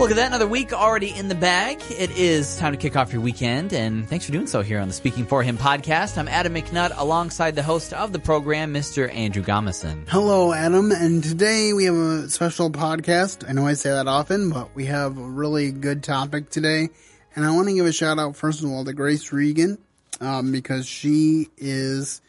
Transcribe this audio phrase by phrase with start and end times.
[0.00, 1.78] Look at that, another week already in the bag.
[1.90, 4.88] It is time to kick off your weekend, and thanks for doing so here on
[4.88, 6.16] the Speaking for Him podcast.
[6.16, 9.14] I'm Adam McNutt alongside the host of the program, Mr.
[9.14, 10.08] Andrew Gomison.
[10.08, 13.46] Hello, Adam, and today we have a special podcast.
[13.46, 16.88] I know I say that often, but we have a really good topic today.
[17.36, 19.76] And I want to give a shout out, first of all, to Grace Regan,
[20.18, 22.22] um, because she is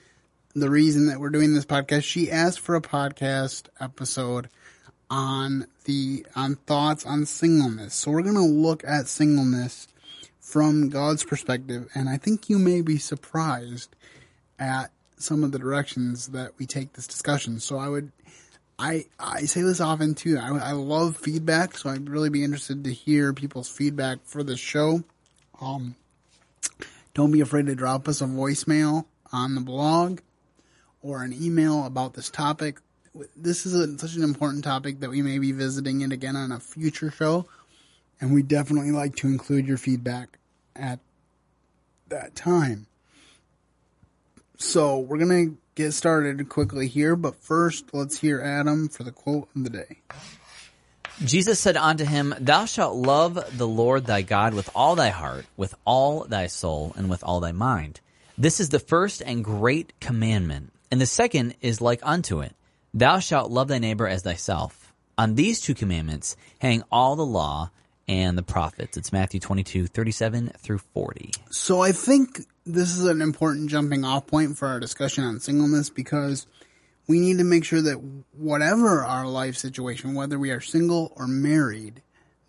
[0.54, 2.04] the reason that we're doing this podcast.
[2.04, 4.50] She asked for a podcast episode
[5.10, 7.94] on the on thoughts on singleness.
[7.94, 9.90] So we're going to look at singleness
[10.40, 13.94] from God's perspective, and I think you may be surprised
[14.58, 17.60] at some of the directions that we take this discussion.
[17.60, 18.12] So I would,
[18.80, 20.38] I I say this often too.
[20.38, 24.58] I, I love feedback, so I'd really be interested to hear people's feedback for the
[24.58, 25.04] show.
[25.60, 25.96] Um,
[27.14, 30.22] don't be afraid to drop us a voicemail on the blog
[31.02, 32.80] or an email about this topic
[33.36, 36.52] this is a, such an important topic that we may be visiting it again on
[36.52, 37.46] a future show,
[38.20, 40.38] and we definitely like to include your feedback
[40.76, 41.00] at
[42.10, 42.88] that time.
[44.58, 49.50] So we're gonna get started quickly here, but first let's hear Adam for the quote
[49.56, 49.98] of the day.
[51.26, 55.46] Jesus said unto him, Thou shalt love the Lord thy God with all thy heart,
[55.56, 58.00] with all thy soul, and with all thy mind.
[58.38, 62.56] This is the first and great commandment, and the second is like unto it.
[62.94, 64.94] Thou shalt love thy neighbor as thyself.
[65.18, 67.72] On these two commandments hang all the law
[68.08, 68.98] and the prophets.
[68.98, 71.32] It's Matthew 22, 37 through 40.
[71.52, 75.90] So I think this is an important jumping off point for our discussion on singleness
[75.90, 76.48] because
[77.08, 78.02] we need to make sure that
[78.34, 82.02] whatever our life situation, whether we are single or married,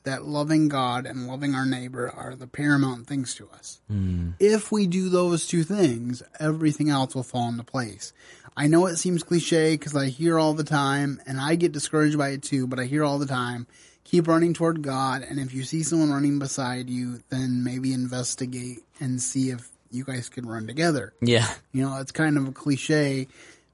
[0.04, 3.80] that loving God and loving our neighbor are the paramount things to us.
[3.90, 4.34] Mm.
[4.40, 8.12] If we do those two things, everything else will fall into place.
[8.56, 12.18] I know it seems cliche because I hear all the time and I get discouraged
[12.18, 13.66] by it too, but I hear all the time,
[14.04, 15.22] keep running toward God.
[15.22, 20.04] And if you see someone running beside you, then maybe investigate and see if you
[20.04, 21.14] guys can run together.
[21.20, 21.48] Yeah.
[21.72, 23.28] You know, it's kind of a cliche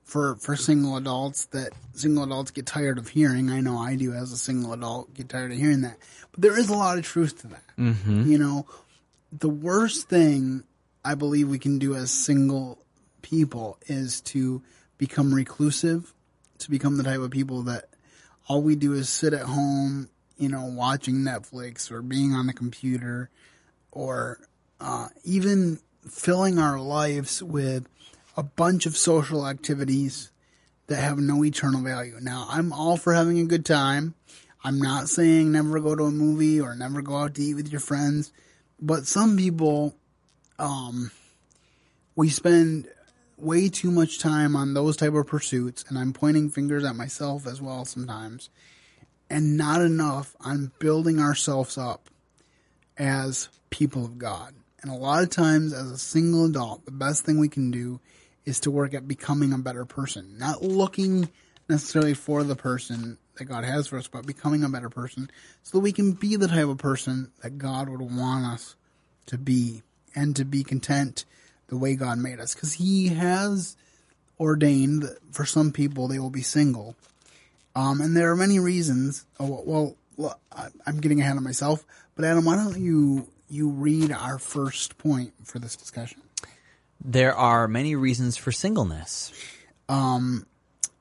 [0.05, 3.51] for, for single adults that single adults get tired of hearing.
[3.51, 5.97] I know I do as a single adult get tired of hearing that,
[6.33, 7.65] but there is a lot of truth to that.
[7.77, 8.31] Mm-hmm.
[8.31, 8.67] You know,
[9.33, 10.65] the worst thing
[11.05, 12.79] I believe we can do as single
[13.29, 14.63] people is to
[14.97, 16.15] become reclusive,
[16.59, 17.85] to become the type of people that
[18.49, 20.09] all we do is sit at home,
[20.39, 23.29] you know, watching Netflix or being on the computer
[23.93, 24.41] or
[24.81, 25.79] uh, even
[26.09, 27.87] filling our lives with
[28.37, 30.31] a bunch of social activities
[30.87, 32.17] that have no eternal value.
[32.21, 34.15] Now, I'm all for having a good time.
[34.65, 37.71] I'm not saying never go to a movie or never go out to eat with
[37.71, 38.33] your friends,
[38.81, 39.95] but some people,
[40.59, 41.11] um,
[42.17, 42.89] we spend
[43.39, 47.47] way too much time on those type of pursuits, and I'm pointing fingers at myself
[47.47, 48.51] as well sometimes,
[49.31, 52.09] and not enough on building ourselves up
[52.97, 54.55] as people of God.
[54.83, 58.01] And a lot of times, as a single adult, the best thing we can do
[58.45, 61.29] is to work at becoming a better person, not looking
[61.69, 65.31] necessarily for the person that God has for us, but becoming a better person
[65.63, 68.75] so that we can be the type of person that God would want us
[69.27, 69.83] to be
[70.15, 71.25] and to be content
[71.69, 73.77] the way God made us because He has
[74.41, 76.97] ordained that for some people they will be single.
[77.75, 79.25] Um, and there are many reasons.
[79.39, 79.97] Oh, well,
[80.87, 81.85] I'm getting ahead of myself,
[82.17, 86.21] but Adam, why don't you you read our first point for this discussion?
[87.03, 89.33] There are many reasons for singleness.
[89.89, 90.47] Um,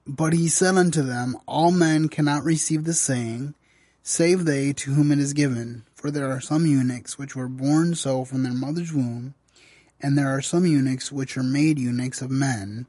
[0.05, 3.55] but he said unto them, All men cannot receive the saying,
[4.03, 5.83] save they to whom it is given.
[5.93, 9.33] For there are some eunuchs which were born so from their mother's womb,
[10.01, 12.85] and there are some eunuchs which are made eunuchs of men,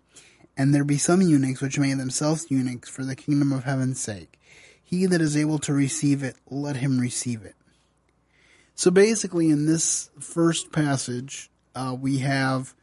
[0.56, 4.38] and there be some eunuchs which made themselves eunuchs for the kingdom of heaven's sake.
[4.82, 7.54] He that is able to receive it, let him receive it.
[8.74, 12.74] So basically, in this first passage, uh, we have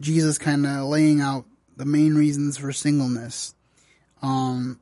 [0.00, 1.44] Jesus kind of laying out
[1.76, 3.54] the main reasons for singleness.
[4.22, 4.80] Um,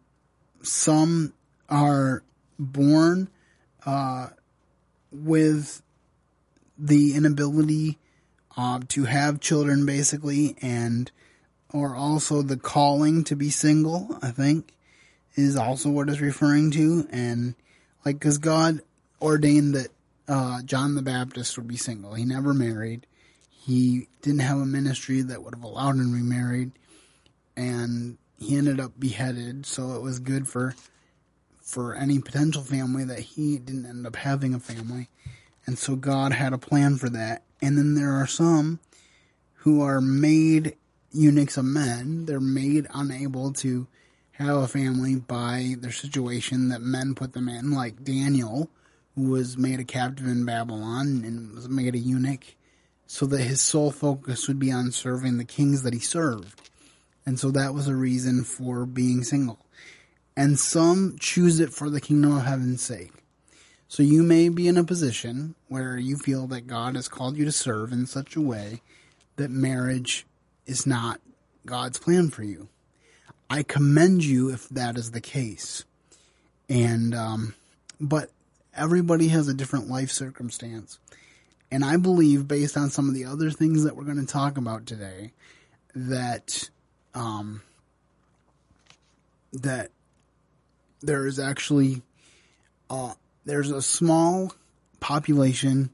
[0.63, 1.35] some
[1.69, 2.23] are
[2.59, 3.29] born
[3.85, 4.29] uh,
[5.13, 5.83] with
[6.79, 7.99] the inability
[8.57, 11.11] uh, to have children basically and
[11.73, 14.75] or also the calling to be single i think
[15.37, 17.07] is also what it's referring to.
[17.11, 17.55] And
[18.05, 18.81] like because god
[19.21, 19.89] ordained that
[20.27, 22.15] uh, john the baptist would be single.
[22.15, 23.07] He never married.
[23.51, 26.73] He didn't have a ministry that would have allowed him to be married.
[27.57, 29.65] And he ended up beheaded.
[29.65, 30.75] So it was good for
[31.63, 35.09] for any potential family that he didn't end up having a family.
[35.67, 38.81] And so god had a plan for that and then there are some
[39.59, 40.77] who are made
[41.13, 42.27] eunuchs of men.
[42.27, 43.87] They're made unable to
[44.33, 48.69] have a family by their situation that men put them in, like Daniel,
[49.15, 52.57] who was made a captive in Babylon and was made a eunuch
[53.07, 56.71] so that his sole focus would be on serving the kings that he served.
[57.25, 59.61] And so that was a reason for being single.
[60.37, 63.24] And some choose it for the kingdom of heaven's sake.
[63.89, 67.45] So you may be in a position where you feel that God has called you
[67.45, 68.81] to serve in such a way
[69.37, 70.27] that marriage
[70.67, 71.21] is not
[71.67, 72.69] God's plan for you.
[73.51, 75.85] I commend you if that is the case.
[76.69, 77.55] And, um,
[78.01, 78.31] but
[78.75, 80.99] everybody has a different life circumstance.
[81.71, 84.57] And I believe, based on some of the other things that we're going to talk
[84.57, 85.33] about today,
[85.95, 86.71] that,
[87.15, 87.63] um,
[89.53, 89.91] that
[91.01, 92.03] there is actually,
[92.89, 93.15] uh,
[93.45, 94.55] there's a small
[95.01, 95.91] population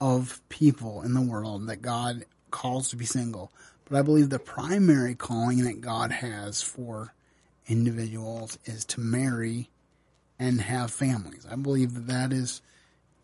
[0.00, 3.50] of people in the world that God calls to be single.
[3.84, 7.14] But I believe the primary calling that God has for
[7.66, 9.70] individuals is to marry
[10.38, 11.46] and have families.
[11.50, 12.62] I believe that that is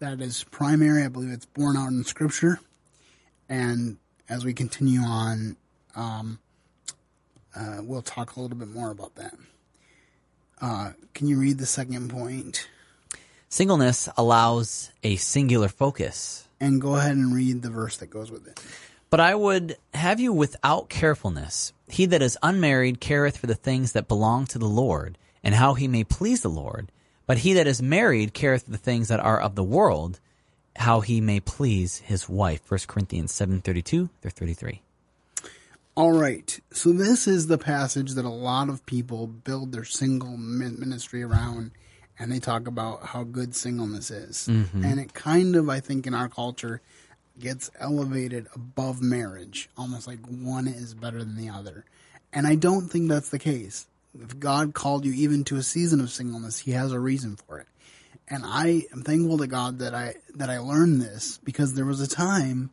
[0.00, 1.04] that is primary.
[1.04, 2.60] I believe it's borne out in Scripture.
[3.48, 3.98] And
[4.28, 5.56] as we continue on,
[5.94, 6.38] um,
[7.54, 9.34] uh, we'll talk a little bit more about that.
[10.60, 12.68] Uh, can you read the second point?
[13.54, 16.48] Singleness allows a singular focus.
[16.58, 18.60] And go ahead and read the verse that goes with it.
[19.10, 21.72] But I would have you without carefulness.
[21.86, 25.74] He that is unmarried careth for the things that belong to the Lord, and how
[25.74, 26.90] he may please the Lord.
[27.28, 30.18] But he that is married careth for the things that are of the world,
[30.74, 32.68] how he may please his wife.
[32.68, 33.84] 1 Corinthians 7.32
[34.20, 34.82] through 33.
[35.94, 36.58] All right.
[36.72, 41.70] So this is the passage that a lot of people build their single ministry around
[42.18, 44.48] and they talk about how good singleness is.
[44.48, 44.84] Mm-hmm.
[44.84, 46.80] And it kind of, I think, in our culture,
[47.38, 51.84] gets elevated above marriage, almost like one is better than the other.
[52.32, 53.86] And I don't think that's the case.
[54.20, 57.58] If God called you even to a season of singleness, He has a reason for
[57.58, 57.66] it.
[58.28, 62.00] And I am thankful to God that I that I learned this because there was
[62.00, 62.70] a time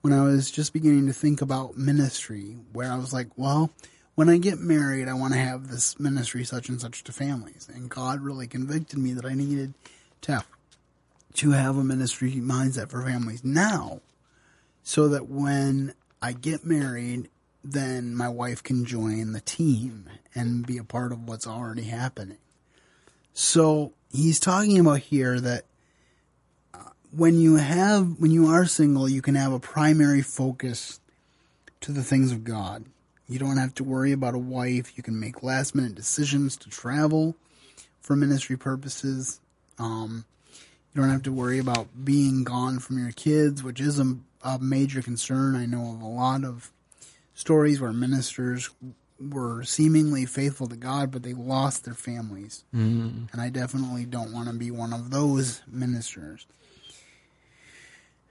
[0.00, 3.70] when I was just beginning to think about ministry where I was like, well,
[4.20, 7.70] when I get married, I want to have this ministry such and such to families.
[7.74, 9.72] And God really convicted me that I needed
[10.20, 10.46] to have,
[11.36, 14.02] to have a ministry mindset for families now
[14.82, 17.30] so that when I get married,
[17.64, 22.36] then my wife can join the team and be a part of what's already happening.
[23.32, 25.64] So he's talking about here that
[26.74, 31.00] uh, when you have, when you are single, you can have a primary focus
[31.80, 32.84] to the things of God.
[33.30, 34.96] You don't have to worry about a wife.
[34.96, 37.36] You can make last minute decisions to travel
[38.00, 39.40] for ministry purposes.
[39.78, 40.24] Um,
[40.92, 44.58] you don't have to worry about being gone from your kids, which is a, a
[44.58, 45.54] major concern.
[45.54, 46.72] I know of a lot of
[47.32, 48.68] stories where ministers
[49.20, 52.64] were seemingly faithful to God, but they lost their families.
[52.74, 53.26] Mm-hmm.
[53.30, 56.46] And I definitely don't want to be one of those ministers.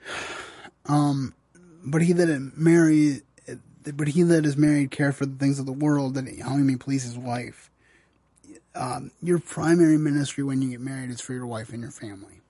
[0.85, 1.35] Um,
[1.85, 3.21] but he that married
[3.83, 6.63] but he that is married care for the things of the world, that how he
[6.63, 7.69] may please his wife.
[8.75, 12.41] Um, your primary ministry when you get married is for your wife and your family.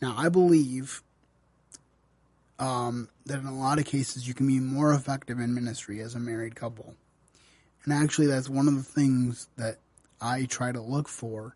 [0.00, 1.02] Now, I believe
[2.58, 6.14] um, that in a lot of cases you can be more effective in ministry as
[6.14, 6.94] a married couple.
[7.84, 9.78] And actually, that's one of the things that
[10.20, 11.54] I try to look for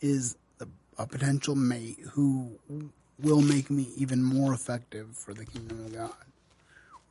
[0.00, 0.66] is a,
[0.98, 2.58] a potential mate who
[3.18, 6.12] will make me even more effective for the kingdom of God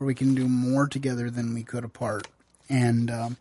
[0.01, 2.27] where we can do more together than we could apart.
[2.67, 3.37] And um,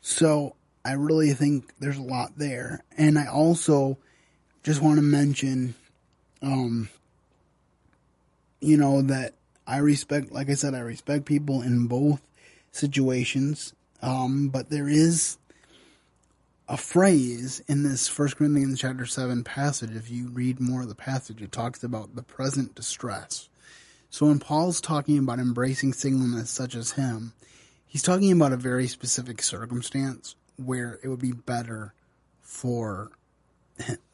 [0.00, 2.82] so I really think there's a lot there.
[2.96, 3.98] And I also
[4.62, 5.74] just want to mention,
[6.40, 6.88] um,
[8.60, 9.34] you know, that
[9.66, 12.22] I respect, like I said, I respect people in both
[12.72, 13.74] situations.
[14.00, 15.36] Um, but there is
[16.66, 19.94] a phrase in this First Corinthians chapter seven passage.
[19.94, 23.50] If you read more of the passage, it talks about the present distress.
[24.14, 27.32] So when Paul's talking about embracing singleness such as him,
[27.84, 31.94] he's talking about a very specific circumstance where it would be better
[32.40, 33.10] for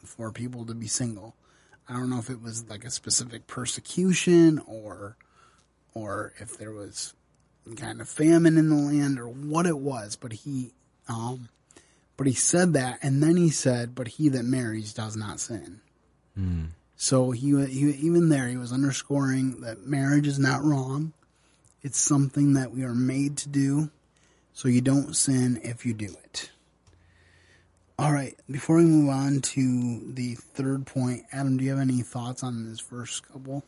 [0.03, 1.35] for people to be single.
[1.87, 5.19] I don't know if it was like a specific persecution or
[5.93, 7.13] or if there was
[7.77, 10.73] kind of famine in the land or what it was, but he
[11.11, 11.51] um
[12.17, 15.83] but he said that and then he said, but he that marries does not sin.
[16.39, 16.69] Mm.
[17.03, 21.15] So he, he even there he was underscoring that marriage is not wrong.
[21.81, 23.89] It's something that we are made to do.
[24.53, 26.51] So you don't sin if you do it.
[27.99, 32.03] All right, before we move on to the third point, Adam, do you have any
[32.03, 33.65] thoughts on this first couple?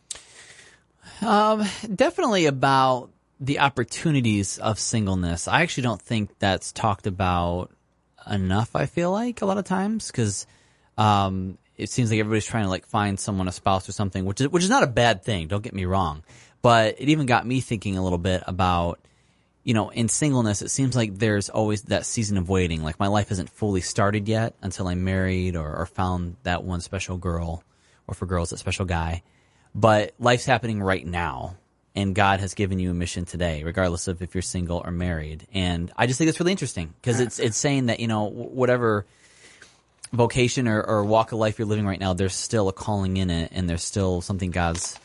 [1.23, 3.09] Um, definitely about
[3.41, 5.49] the opportunities of singleness.
[5.49, 7.71] I actually don't think that's talked about
[8.31, 8.77] enough.
[8.77, 10.47] I feel like a lot of times because
[10.99, 14.41] um, it seems like everybody's trying to like find someone, a spouse or something, which
[14.41, 15.49] is, which is not a bad thing.
[15.49, 16.23] Don't get me wrong.
[16.62, 19.01] But it even got me thinking a little bit about,
[19.65, 22.83] you know, in singleness, it seems like there's always that season of waiting.
[22.83, 26.81] Like my life isn't fully started yet until I'm married or, or found that one
[26.81, 27.65] special girl
[28.07, 29.23] or for girls, that special guy.
[29.75, 31.57] But life's happening right now
[31.95, 35.47] and God has given you a mission today, regardless of if you're single or married.
[35.53, 39.07] And I just think it's really interesting because it's it's saying that you know whatever
[40.12, 43.31] vocation or, or walk of life you're living right now, there's still a calling in
[43.31, 44.99] it, and there's still something God's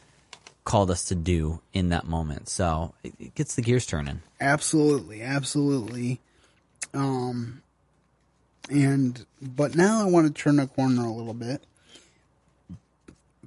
[0.64, 2.50] called us to do in that moment.
[2.50, 4.22] So it, it gets the gears turning.
[4.42, 6.20] Absolutely, absolutely.
[6.94, 7.62] Um,
[8.70, 11.64] and but now I want to turn a corner a little bit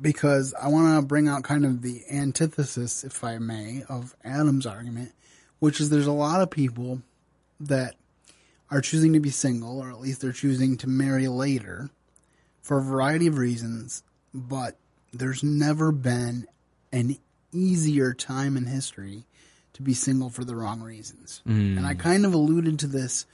[0.01, 4.67] because I want to bring out kind of the antithesis, if I may, of Adam's
[4.67, 5.13] argument,
[5.59, 7.03] which is there's a lot of people
[7.61, 7.97] that
[8.71, 11.91] are choosing to be single, or at least they're choosing to marry later
[12.63, 14.77] for a variety of reasons, but
[15.13, 16.47] there's never been
[16.93, 17.17] an
[17.53, 19.25] easier time in history
[19.73, 21.43] to be single for the wrong reasons.
[21.47, 21.79] Mm.
[21.79, 23.27] And I kind of alluded to this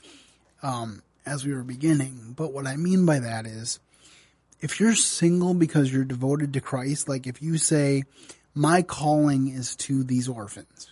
[0.63, 3.79] um, as we were beginning, but what I mean by that is
[4.59, 8.03] if you're single because you're devoted to Christ, like if you say,
[8.55, 10.89] my calling is to these orphans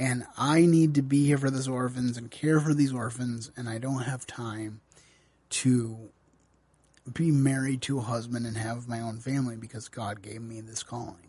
[0.00, 3.68] and I need to be here for these orphans and care for these orphans and
[3.68, 4.80] I don't have time
[5.50, 6.08] to
[7.12, 10.82] be married to a husband and have my own family because God gave me this
[10.82, 11.28] calling.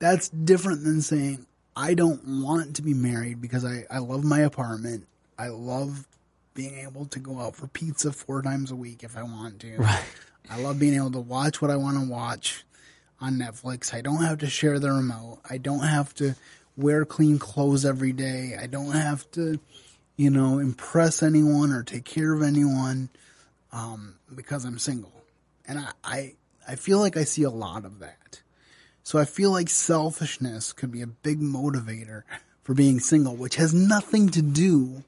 [0.00, 1.46] That's different than saying,
[1.76, 5.06] I don't want to be married because I, I love my apartment.
[5.38, 6.08] I love
[6.54, 9.76] being able to go out for pizza four times a week if I want to.
[9.76, 10.04] Right.
[10.50, 12.64] I love being able to watch what I want to watch
[13.20, 13.94] on Netflix.
[13.94, 15.38] I don't have to share the remote.
[15.48, 16.34] I don't have to
[16.76, 18.56] wear clean clothes every day.
[18.60, 19.60] I don't have to,
[20.16, 23.08] you know, impress anyone or take care of anyone
[23.72, 25.12] um, because I'm single.
[25.66, 26.34] And I, I,
[26.68, 28.42] I feel like I see a lot of that.
[29.02, 32.22] So I feel like selfishness could be a big motivator
[32.62, 35.04] for being single, which has nothing to do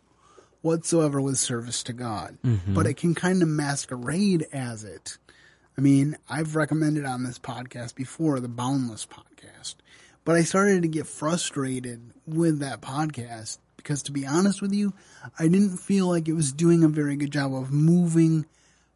[0.60, 2.36] whatsoever with service to God.
[2.44, 2.74] Mm-hmm.
[2.74, 5.16] But it can kind of masquerade as it.
[5.78, 9.76] I mean, I've recommended on this podcast before the Boundless podcast,
[10.26, 14.92] but I started to get frustrated with that podcast because to be honest with you,
[15.38, 18.44] I didn't feel like it was doing a very good job of moving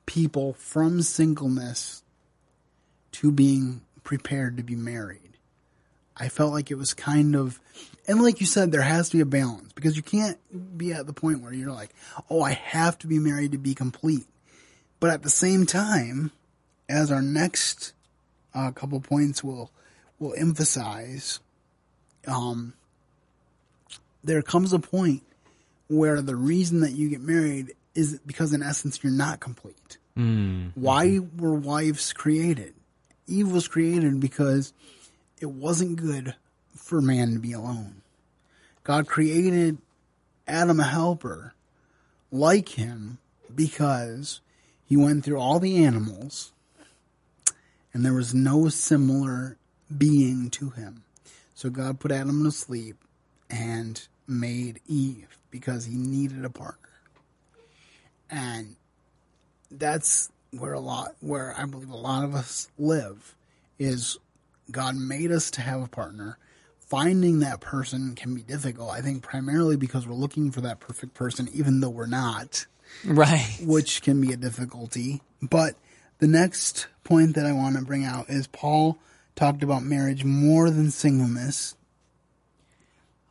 [0.07, 2.03] people from singleness
[3.13, 5.39] to being prepared to be married.
[6.17, 7.61] I felt like it was kind of,
[8.09, 10.37] and like you said, there has to be a balance because you can't
[10.77, 11.95] be at the point where you're like,
[12.29, 14.27] oh, I have to be married to be complete.
[14.99, 16.33] But at the same time,
[16.89, 17.93] as our next
[18.53, 19.71] uh, couple points will
[20.21, 21.41] will emphasize,
[22.29, 22.75] um,
[24.23, 25.23] there comes a point
[25.89, 29.99] where the reason that you get married is because, in essence, you're not complete.
[30.17, 30.71] Mm.
[30.77, 32.75] Why were wives created?
[33.27, 34.73] Eve was created because
[35.41, 36.37] it wasn't good
[36.77, 38.03] for man to be alone.
[38.85, 39.79] God created
[40.47, 41.55] Adam a helper
[42.31, 43.19] like him
[43.55, 44.41] because
[44.85, 46.53] he went through all the animals
[47.93, 49.57] and there was no similar
[49.97, 51.05] being to him.
[51.55, 52.97] So God put Adam to sleep
[53.51, 56.89] and made Eve because he needed a partner.
[58.31, 58.77] And
[59.71, 63.35] that's where a lot, where I believe a lot of us live
[63.79, 64.19] is
[64.71, 66.39] God made us to have a partner.
[66.79, 68.91] Finding that person can be difficult.
[68.91, 72.67] I think primarily because we're looking for that perfect person, even though we're not.
[73.05, 73.59] Right.
[73.63, 75.21] Which can be a difficulty.
[75.41, 75.77] But
[76.19, 78.99] the next point that I want to bring out is Paul
[79.41, 81.75] talked about marriage more than singleness.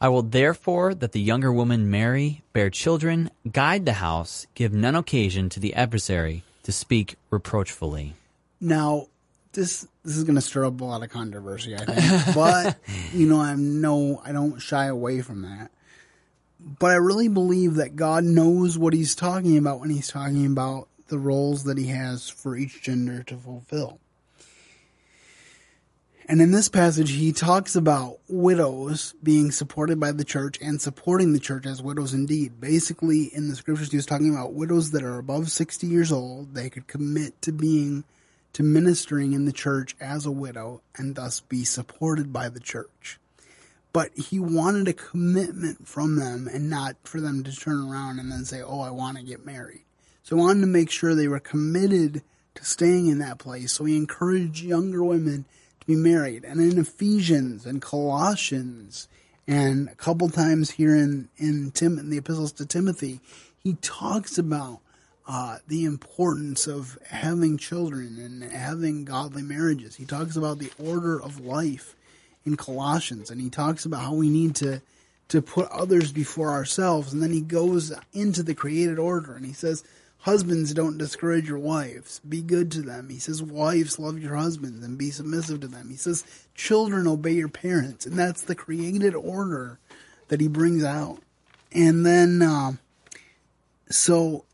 [0.01, 4.95] I will therefore that the younger woman marry, bear children, guide the house, give none
[4.95, 8.15] occasion to the adversary to speak reproachfully.
[8.59, 9.05] Now,
[9.53, 12.35] this this is going to stir up a lot of controversy, I think.
[12.35, 12.77] but
[13.13, 15.69] you know, I'm no, I don't shy away from that.
[16.59, 20.87] But I really believe that God knows what He's talking about when He's talking about
[21.09, 23.99] the roles that He has for each gender to fulfill.
[26.29, 31.33] And in this passage, he talks about widows being supported by the church and supporting
[31.33, 32.61] the church as widows indeed.
[32.61, 36.53] Basically, in the scriptures, he was talking about widows that are above 60 years old.
[36.53, 38.03] They could commit to being
[38.53, 43.19] to ministering in the church as a widow and thus be supported by the church.
[43.91, 48.31] But he wanted a commitment from them and not for them to turn around and
[48.31, 49.81] then say, Oh, I want to get married.
[50.21, 52.21] So he wanted to make sure they were committed
[52.53, 53.71] to staying in that place.
[53.71, 55.45] So he encouraged younger women
[55.89, 56.45] be married.
[56.45, 59.07] And in Ephesians and Colossians
[59.47, 63.21] and a couple times here in, in Tim in the epistles to Timothy,
[63.57, 64.81] he talks about
[65.27, 69.95] uh, the importance of having children and having godly marriages.
[69.95, 71.95] He talks about the order of life
[72.45, 74.81] in Colossians, and he talks about how we need to
[75.29, 77.13] to put others before ourselves.
[77.13, 79.83] And then he goes into the created order, and he says,
[80.19, 82.19] "Husbands, don't discourage your wives.
[82.27, 85.89] Be good to them." He says, "Wives, love your husbands and be submissive to them."
[85.89, 86.23] He says,
[86.55, 89.79] "Children, obey your parents," and that's the created order
[90.27, 91.21] that he brings out.
[91.71, 92.73] And then, uh,
[93.89, 94.45] so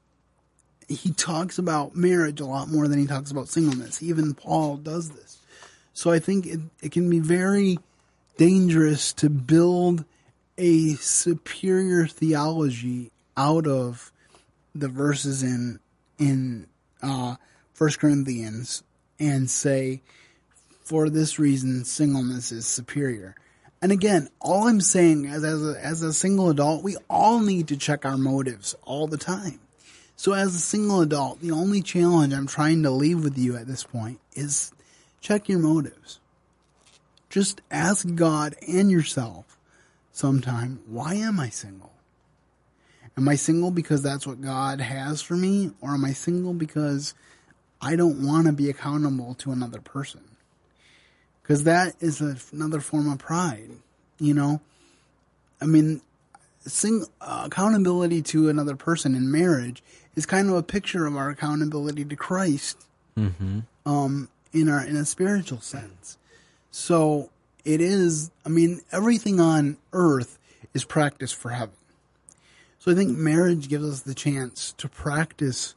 [0.87, 4.03] he talks about marriage a lot more than he talks about singleness.
[4.03, 5.39] Even Paul does this.
[5.93, 7.79] So I think it, it can be very
[8.37, 10.05] dangerous to build
[10.57, 14.11] a superior theology out of
[14.75, 15.79] the verses in
[16.19, 16.67] in
[17.01, 17.35] uh,
[17.73, 18.83] First Corinthians
[19.19, 20.01] and say,
[20.81, 23.35] for this reason, singleness is superior.
[23.81, 27.77] And again, all I'm saying as a, as a single adult, we all need to
[27.77, 29.59] check our motives all the time.
[30.15, 33.67] So as a single adult, the only challenge I'm trying to leave with you at
[33.67, 34.71] this point is
[35.21, 36.19] check your motives.
[37.29, 39.57] Just ask God and yourself
[40.13, 41.91] sometime, why am I single?
[43.17, 45.71] Am I single because that's what God has for me?
[45.81, 47.13] Or am I single because
[47.81, 50.21] I don't want to be accountable to another person?
[51.41, 53.69] Because that is a, another form of pride,
[54.19, 54.59] you know?
[55.61, 56.01] I mean,
[56.61, 59.81] sing, uh, accountability to another person in marriage
[60.15, 62.81] is kind of a picture of our accountability to Christ,
[63.17, 63.59] Mm-hmm.
[63.85, 66.17] um, in our in a spiritual sense.
[66.69, 67.29] So
[67.63, 68.29] it is.
[68.45, 70.37] I mean, everything on earth
[70.73, 71.75] is practice for heaven.
[72.85, 75.73] So I think marriage gives us the chance to practice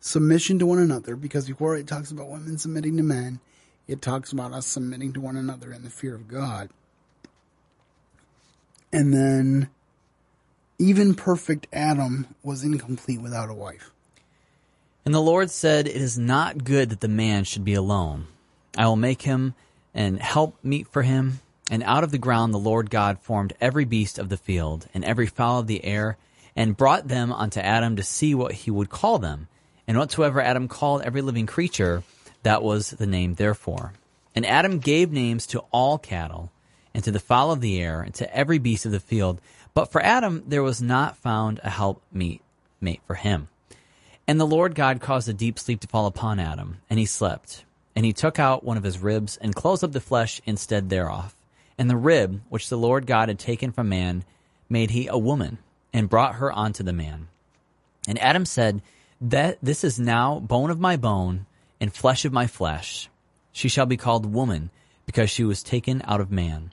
[0.00, 3.38] submission to one another because before it talks about women submitting to men,
[3.86, 6.70] it talks about us submitting to one another in the fear of God.
[8.92, 9.70] And then
[10.80, 13.92] even perfect Adam was incomplete without a wife.
[15.04, 18.26] And the Lord said, It is not good that the man should be alone.
[18.76, 19.54] I will make him
[19.94, 21.38] and help meet for him.
[21.70, 25.04] And out of the ground the Lord God formed every beast of the field and
[25.04, 26.18] every fowl of the air,
[26.56, 29.48] and brought them unto Adam to see what he would call them.
[29.86, 32.02] And whatsoever Adam called every living creature,
[32.42, 33.92] that was the name therefore.
[34.34, 36.50] And Adam gave names to all cattle,
[36.94, 39.40] and to the fowl of the air, and to every beast of the field.
[39.74, 42.42] But for Adam there was not found a help meet
[42.80, 43.48] mate for him.
[44.26, 47.64] And the Lord God caused a deep sleep to fall upon Adam, and he slept.
[47.94, 51.34] And he took out one of his ribs, and closed up the flesh instead thereof.
[51.76, 54.24] And the rib which the Lord God had taken from man
[54.68, 55.58] made he a woman,
[55.92, 57.28] and brought her unto the man.
[58.08, 58.82] And Adam said,
[59.20, 61.46] That this is now bone of my bone,
[61.80, 63.08] and flesh of my flesh.
[63.52, 64.70] She shall be called woman,
[65.06, 66.72] because she was taken out of man.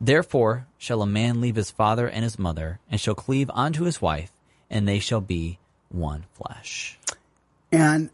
[0.00, 4.02] Therefore shall a man leave his father and his mother, and shall cleave unto his
[4.02, 4.32] wife,
[4.68, 6.98] and they shall be one flesh.
[7.72, 8.10] And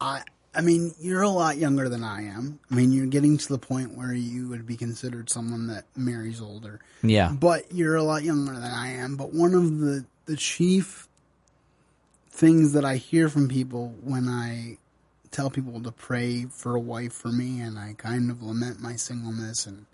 [0.00, 0.22] I,
[0.54, 2.60] I mean, you're a lot younger than I am.
[2.70, 6.42] I mean, you're getting to the point where you would be considered someone that marries
[6.42, 6.80] older.
[7.02, 7.32] Yeah.
[7.32, 9.16] But you're a lot younger than I am.
[9.16, 11.08] But one of the, the chief
[12.30, 14.78] things that I hear from people when I
[15.30, 18.96] tell people to pray for a wife for me and I kind of lament my
[18.96, 19.86] singleness and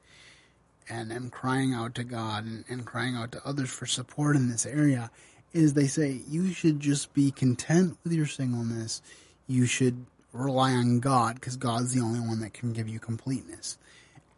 [0.90, 4.49] and am crying out to God and, and crying out to others for support in
[4.49, 5.11] this area
[5.53, 9.03] is they say you should just be content with your singleness.
[9.47, 13.79] You should rely on God because God's the only one that can give you completeness.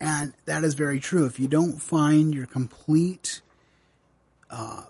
[0.00, 1.26] And that is very true.
[1.26, 3.42] If you don't find your complete
[4.50, 4.84] uh,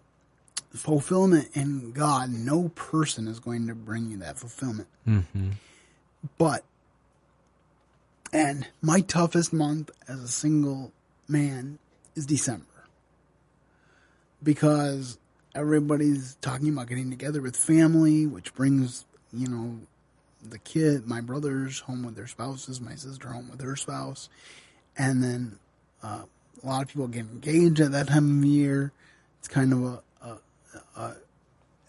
[0.74, 4.88] fulfillment in God, no person is going to bring you that fulfillment.
[5.06, 5.50] Mm-hmm.
[6.38, 6.64] But,
[8.32, 10.92] and my toughest month as a single
[11.26, 11.78] man
[12.14, 12.66] is December.
[14.42, 15.18] Because
[15.54, 19.80] everybody's talking about getting together with family, which brings, you know,
[20.42, 24.28] the kid, my brothers home with their spouses, my sister home with her spouse.
[24.96, 25.58] And then
[26.02, 26.22] uh,
[26.62, 28.92] a lot of people get engaged at that time of year.
[29.38, 30.38] It's kind of a, a,
[31.00, 31.16] a,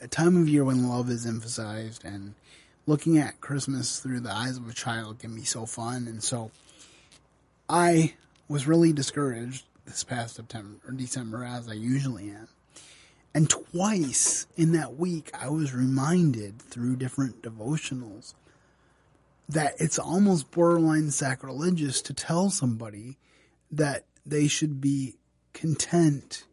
[0.02, 2.34] a time of year when love is emphasized and
[2.88, 6.08] looking at Christmas through the eyes of a child can be so fun.
[6.08, 6.52] And so
[7.70, 8.14] I
[8.48, 12.48] was really discouraged this past September or December, as I usually am.
[13.34, 18.34] And twice in that week, I was reminded through different devotionals
[19.52, 23.18] that it's almost borderline sacrilegious to tell somebody
[23.72, 25.16] that they should be
[25.54, 26.46] content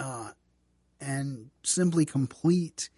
[0.00, 0.30] uh,
[1.00, 2.90] and simply complete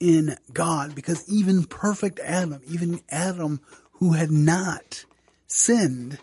[0.00, 3.60] in God because even perfect Adam, even Adam
[3.92, 5.04] who had not
[5.46, 6.18] sinned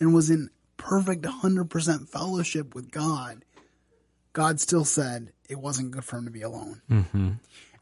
[0.00, 3.44] and was in perfect 100% fellowship with God,
[4.32, 6.82] God still said it wasn't good for him to be alone.
[6.90, 7.30] Mm-hmm.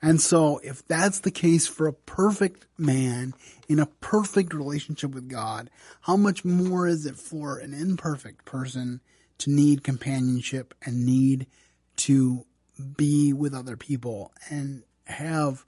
[0.02, 3.34] And so if that's the case for a perfect man
[3.68, 5.70] in a perfect relationship with God,
[6.02, 9.00] how much more is it for an imperfect person
[9.38, 11.46] to need companionship and need
[11.96, 12.44] to
[12.96, 15.64] be with other people and have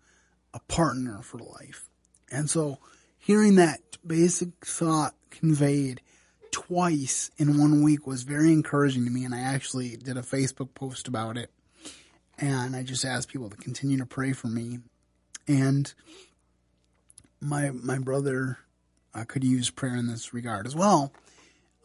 [0.53, 1.89] a partner for life?
[2.31, 2.79] And so
[3.19, 6.01] hearing that basic thought conveyed
[6.51, 9.25] twice in one week was very encouraging to me.
[9.25, 11.51] And I actually did a Facebook post about it.
[12.39, 14.79] And I just asked people to continue to pray for me.
[15.47, 15.93] And
[17.41, 18.59] my, my brother
[19.15, 21.13] uh, could use prayer in this regard as well.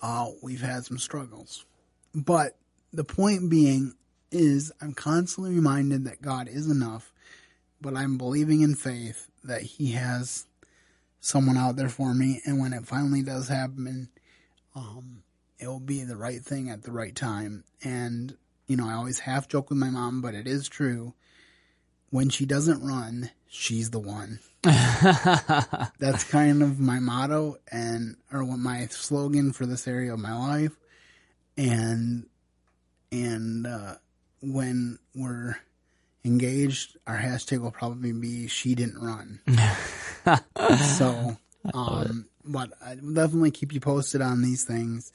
[0.02, 1.66] Uh, we've had some struggles,
[2.13, 2.58] but
[2.92, 3.96] the point being
[4.32, 7.13] is I'm constantly reminded that God is enough,
[7.80, 10.46] but I'm believing in faith that he has
[11.20, 12.42] someone out there for me.
[12.46, 14.10] And when it finally does happen,
[14.76, 15.24] um,
[15.58, 17.63] it will be the right thing at the right time.
[17.84, 18.36] And,
[18.67, 21.13] you know, I always half joke with my mom, but it is true.
[22.10, 24.39] When she doesn't run, she's the one.
[24.62, 30.34] That's kind of my motto and, or what my slogan for this area of my
[30.34, 30.71] life.
[31.58, 32.28] And,
[33.12, 33.95] and, uh,
[34.41, 35.56] when we're
[36.26, 39.39] engaged, our hashtag will probably be she didn't run.
[40.97, 41.38] so,
[41.73, 45.12] um, but I will definitely keep you posted on these things.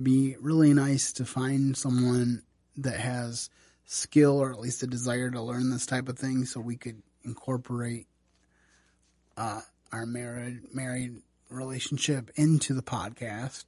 [0.00, 2.42] Be really nice to find someone
[2.78, 3.50] that has
[3.84, 7.02] skill or at least a desire to learn this type of thing so we could
[7.24, 8.06] incorporate
[9.36, 9.60] uh,
[9.92, 13.64] our married married relationship into the podcast.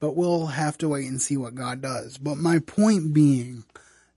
[0.00, 2.16] But we'll have to wait and see what God does.
[2.16, 3.64] But my point being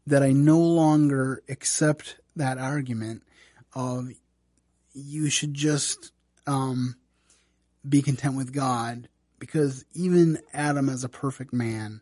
[0.07, 3.23] that I no longer accept that argument
[3.75, 4.09] of
[4.93, 6.11] you should just
[6.47, 6.95] um,
[7.87, 9.07] be content with God
[9.39, 12.01] because even Adam, as a perfect man,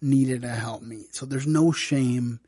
[0.00, 2.40] needed a me, So there's no shame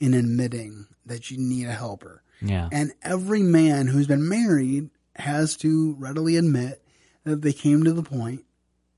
[0.00, 2.22] in admitting that you need a helper.
[2.40, 2.68] Yeah.
[2.72, 6.82] And every man who's been married has to readily admit
[7.24, 8.44] that they came to the point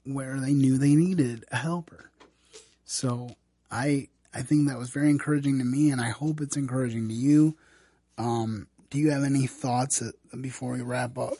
[0.05, 2.11] where they knew they needed a helper.
[2.85, 3.31] So
[3.71, 7.14] I I think that was very encouraging to me, and I hope it's encouraging to
[7.14, 7.57] you.
[8.19, 10.03] Um, do you have any thoughts
[10.40, 11.35] before we wrap up?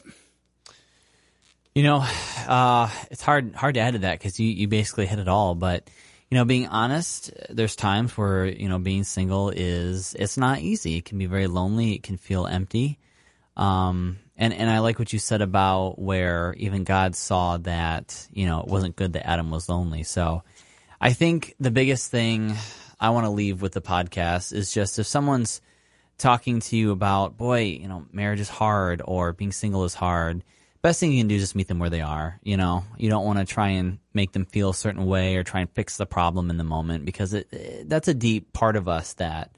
[1.75, 1.97] You know,
[2.47, 5.55] uh, it's hard hard to add to that because you, you basically hit it all.
[5.55, 5.89] But
[6.29, 10.97] you know, being honest, there's times where you know being single is it's not easy.
[10.97, 11.93] It can be very lonely.
[11.93, 12.99] It can feel empty.
[13.55, 18.45] Um, and and I like what you said about where even God saw that you
[18.45, 20.03] know it wasn't good that Adam was lonely.
[20.03, 20.43] So
[20.99, 22.55] I think the biggest thing
[22.99, 25.61] I want to leave with the podcast is just if someone's
[26.17, 30.43] talking to you about, boy, you know, marriage is hard or being single is hard
[30.81, 32.39] best thing you can do is just meet them where they are.
[32.43, 35.43] You know, you don't want to try and make them feel a certain way or
[35.43, 38.75] try and fix the problem in the moment because it, it, that's a deep part
[38.75, 39.51] of us that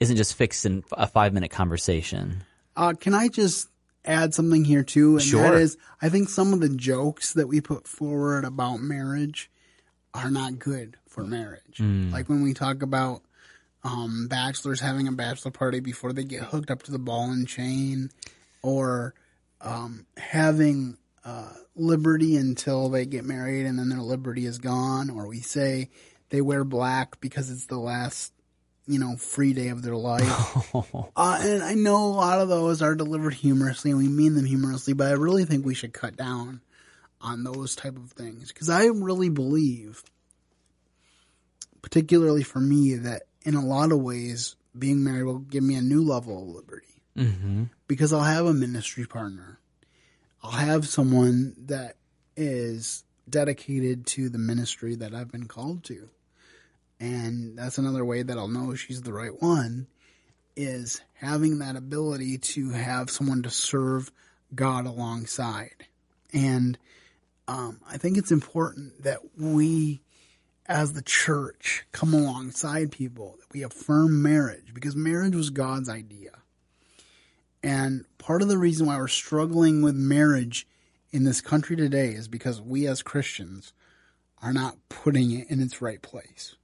[0.00, 2.42] isn't just fixed in a five minute conversation.
[2.76, 3.68] Uh, can I just
[4.04, 5.12] add something here too?
[5.12, 5.42] And sure.
[5.42, 9.50] that is, I think some of the jokes that we put forward about marriage
[10.14, 11.78] are not good for marriage.
[11.78, 12.12] Mm.
[12.12, 13.22] Like when we talk about
[13.84, 17.46] um, bachelors having a bachelor party before they get hooked up to the ball and
[17.46, 18.10] chain,
[18.62, 19.14] or
[19.62, 25.28] um, having uh, liberty until they get married and then their liberty is gone, or
[25.28, 25.90] we say
[26.30, 28.32] they wear black because it's the last,
[28.86, 30.74] you know, free day of their life.
[31.16, 34.44] uh, and I know a lot of those are delivered humorously and we mean them
[34.44, 36.60] humorously, but I really think we should cut down
[37.20, 40.02] on those type of things because I really believe,
[41.80, 45.82] particularly for me, that in a lot of ways being married will give me a
[45.82, 47.64] new level of liberty mm-hmm.
[47.86, 49.58] because I'll have a ministry partner.
[50.42, 51.96] I'll have someone that
[52.36, 56.08] is dedicated to the ministry that I've been called to.
[56.98, 59.86] And that's another way that I'll know she's the right one
[60.54, 64.12] is having that ability to have someone to serve
[64.54, 65.86] God alongside.
[66.32, 66.78] And
[67.48, 70.00] um, I think it's important that we,
[70.66, 76.30] as the church, come alongside people, that we affirm marriage because marriage was God's idea.
[77.62, 80.66] And part of the reason why we're struggling with marriage
[81.10, 83.72] in this country today is because we as Christians
[84.42, 86.56] are not putting it in its right place.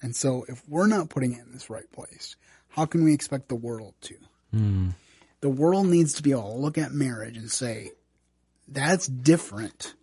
[0.00, 2.36] And so if we're not putting it in this right place,
[2.68, 4.14] how can we expect the world to?
[4.54, 4.94] Mm.
[5.40, 7.92] The world needs to be able to look at marriage and say,
[8.68, 9.94] that's different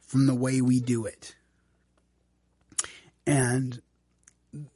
[0.00, 1.34] from the way we do it.
[3.26, 3.82] And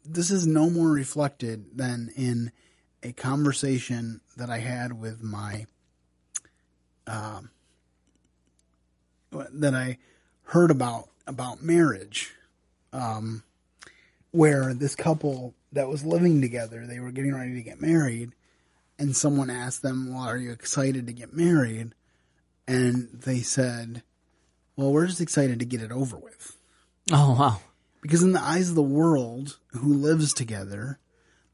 [0.04, 2.50] this is no more reflected than in
[3.02, 5.66] a conversation that I had with my,
[7.06, 7.50] um,
[9.32, 9.98] that I
[10.44, 12.32] heard about about marriage,
[12.92, 13.44] um,
[14.32, 18.32] where this couple that was living together, they were getting ready to get married,
[18.98, 21.94] and someone asked them, "Well, are you excited to get married?"
[22.70, 24.02] and they said,
[24.76, 26.56] "Well, we're just excited to get it over with."
[27.10, 27.60] Oh wow.
[28.00, 30.99] Because in the eyes of the world who lives together,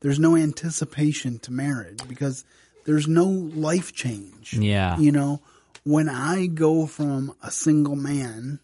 [0.01, 2.45] there's no anticipation to marriage because
[2.85, 4.55] there's no life change.
[4.55, 4.99] Yeah.
[4.99, 5.41] You know,
[5.85, 8.61] when I go from a single man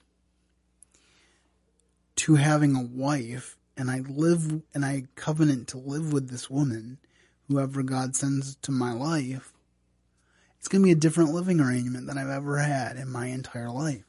[2.16, 6.98] to having a wife and I live and I covenant to live with this woman,
[7.48, 9.52] whoever God sends to my life,
[10.58, 13.70] it's going to be a different living arrangement than I've ever had in my entire
[13.70, 14.04] life.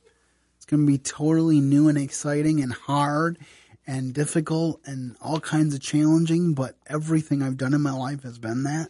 [0.57, 3.37] It's going to be totally new and exciting and hard
[3.85, 8.39] and difficult and all kinds of challenging, but everything I've done in my life has
[8.39, 8.89] been that.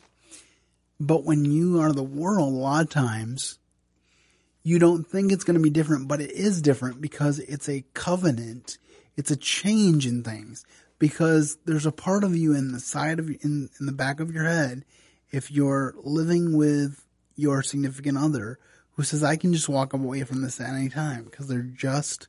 [1.00, 3.58] But when you are the world, a lot of times
[4.64, 7.84] you don't think it's going to be different, but it is different because it's a
[7.94, 8.78] covenant.
[9.18, 10.66] It's a change in things
[11.00, 14.32] because there's a part of you in the side of in, in the back of
[14.32, 14.86] your head.
[15.32, 18.60] If you're living with your significant other
[18.92, 22.28] who says, I can just walk away from this at any time because they're just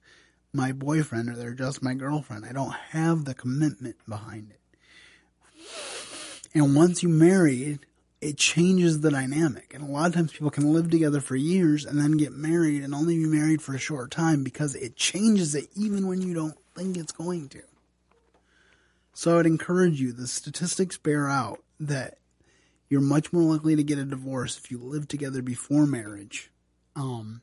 [0.55, 2.45] my boyfriend or they're just my girlfriend.
[2.45, 4.61] I don't have the commitment behind it.
[6.55, 7.81] And once you marry,
[8.21, 9.75] it changes the dynamic.
[9.75, 12.83] And a lot of times people can live together for years and then get married
[12.83, 16.33] and only be married for a short time because it changes it even when you
[16.33, 17.62] don't think it's going to.
[19.12, 22.19] So I'd encourage you, the statistics bear out that
[22.88, 26.51] you're much more likely to get a divorce if you live together before marriage.
[26.97, 27.43] Um,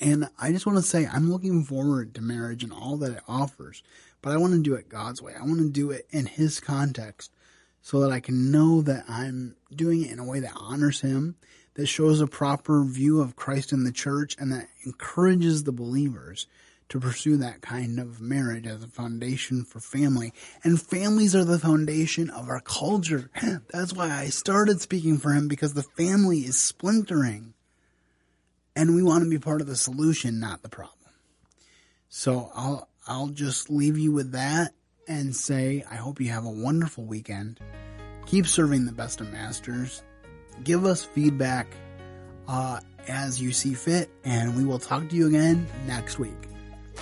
[0.00, 3.22] and I just want to say, I'm looking forward to marriage and all that it
[3.26, 3.82] offers,
[4.20, 5.32] but I want to do it God's way.
[5.34, 7.32] I want to do it in His context
[7.80, 11.36] so that I can know that I'm doing it in a way that honors Him,
[11.74, 16.46] that shows a proper view of Christ in the church, and that encourages the believers
[16.88, 20.32] to pursue that kind of marriage as a foundation for family.
[20.62, 23.30] And families are the foundation of our culture.
[23.72, 27.54] That's why I started speaking for him because the family is splintering.
[28.76, 30.92] And we want to be part of the solution, not the problem.
[32.08, 34.74] So I'll, I'll just leave you with that
[35.08, 37.58] and say, I hope you have a wonderful weekend.
[38.26, 40.02] Keep serving the best of masters.
[40.62, 41.68] Give us feedback,
[42.48, 46.48] uh, as you see fit, and we will talk to you again next week.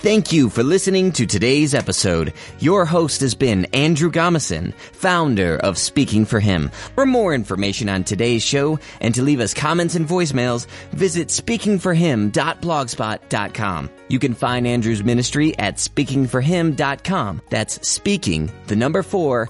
[0.05, 2.33] Thank you for listening to today's episode.
[2.59, 6.69] Your host has been Andrew Gomison, founder of Speaking for Him.
[6.93, 13.89] For more information on today's show and to leave us comments and voicemails, visit speakingforhim.blogspot.com.
[14.07, 17.41] You can find Andrew's ministry at speakingforhim.com.
[17.49, 19.49] That's speaking, the number four,